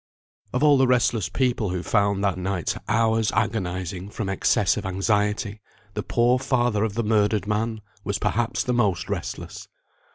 Of 0.51 0.63
all 0.63 0.79
the 0.79 0.87
restless 0.87 1.29
people 1.29 1.69
who 1.69 1.83
found 1.83 2.23
that 2.23 2.35
night's 2.35 2.75
hours 2.89 3.31
agonising 3.33 4.09
from 4.09 4.29
excess 4.29 4.75
of 4.75 4.83
anxiety, 4.83 5.61
the 5.93 6.01
poor 6.01 6.39
father 6.39 6.83
of 6.83 6.95
the 6.95 7.03
murdered 7.03 7.45
man 7.45 7.81
was 8.03 8.17
perhaps 8.17 8.63
the 8.63 8.73
most 8.73 9.09
restless. 9.11 9.67